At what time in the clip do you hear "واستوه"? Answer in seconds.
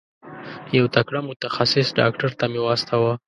2.63-3.13